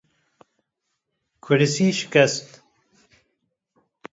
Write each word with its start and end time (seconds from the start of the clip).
Kursî 1.43 1.87
şikest 1.97 2.47